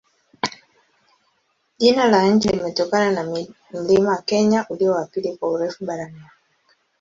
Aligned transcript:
Jina 1.77 2.07
la 2.07 2.23
nchi 2.27 2.49
limetokana 2.49 3.11
na 3.23 3.43
mlima 3.73 4.17
Kenya, 4.21 4.65
ulio 4.69 4.91
wa 4.91 5.05
pili 5.05 5.37
kwa 5.37 5.51
urefu 5.51 5.85
barani 5.85 6.17
Afrika. 6.25 6.35